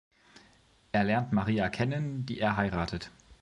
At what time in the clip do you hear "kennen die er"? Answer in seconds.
1.69-2.57